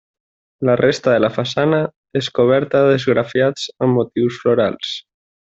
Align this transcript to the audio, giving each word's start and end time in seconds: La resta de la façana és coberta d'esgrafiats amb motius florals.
La 0.69 0.75
resta 0.79 1.11
de 1.15 1.19
la 1.25 1.29
façana 1.35 1.81
és 2.21 2.31
coberta 2.39 2.81
d'esgrafiats 2.89 3.69
amb 3.87 4.01
motius 4.01 4.41
florals. 4.47 4.99